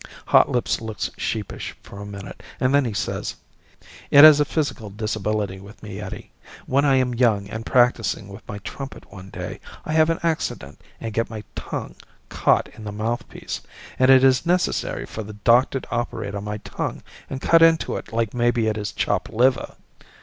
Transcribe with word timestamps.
Hotlips 0.29 0.81
looks 0.81 1.11
sheepish 1.15 1.75
for 1.83 1.99
a 2.01 2.07
minute 2.07 2.41
and 2.59 2.73
then 2.73 2.85
he 2.85 2.91
says, 2.93 3.35
"It 4.09 4.23
is 4.25 4.39
a 4.39 4.45
physical 4.45 4.89
disability 4.89 5.59
with 5.59 5.83
me, 5.83 6.01
Eddie. 6.01 6.31
When 6.65 6.85
I 6.85 6.95
am 6.95 7.13
young 7.13 7.47
and 7.51 7.67
practicing 7.67 8.27
with 8.27 8.41
my 8.47 8.57
trumpet 8.63 9.13
one 9.13 9.29
day, 9.29 9.59
I 9.85 9.93
have 9.93 10.09
an 10.09 10.17
accident 10.23 10.81
and 10.99 11.13
get 11.13 11.29
my 11.29 11.43
tongue 11.53 11.93
caught 12.29 12.67
in 12.69 12.83
the 12.83 12.91
mouthpiece, 12.91 13.61
and 13.99 14.09
it 14.09 14.23
is 14.23 14.43
necessary 14.43 15.05
for 15.05 15.21
the 15.21 15.33
doctor 15.33 15.79
to 15.81 15.91
operate 15.91 16.33
on 16.33 16.45
my 16.45 16.57
tongue 16.57 17.03
and 17.29 17.39
cut 17.39 17.61
into 17.61 17.95
it 17.95 18.11
like 18.11 18.33
maybe 18.33 18.65
it 18.65 18.79
is 18.79 18.91
chopped 18.93 19.31
liver." 19.31 19.75